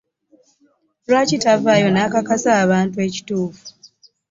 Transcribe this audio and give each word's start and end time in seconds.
Lwaki 1.07 1.37
tavaayo 1.43 1.87
n'akakasa 1.91 2.49
abantu 2.63 2.97
ekituufu? 3.07 3.65